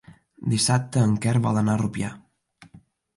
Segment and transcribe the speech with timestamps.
[0.53, 2.09] Dissabte en Quer vol anar a Rupià.